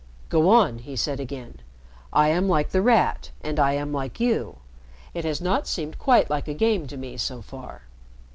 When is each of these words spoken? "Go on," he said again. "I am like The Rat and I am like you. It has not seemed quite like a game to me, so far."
"Go 0.29 0.49
on," 0.49 0.79
he 0.79 0.95
said 0.95 1.19
again. 1.19 1.59
"I 2.11 2.29
am 2.29 2.49
like 2.49 2.71
The 2.71 2.81
Rat 2.81 3.29
and 3.41 3.59
I 3.59 3.73
am 3.73 3.93
like 3.93 4.19
you. 4.19 4.57
It 5.13 5.25
has 5.25 5.39
not 5.39 5.67
seemed 5.67 5.99
quite 5.99 6.27
like 6.27 6.47
a 6.47 6.55
game 6.55 6.87
to 6.87 6.97
me, 6.97 7.17
so 7.17 7.43
far." 7.43 7.83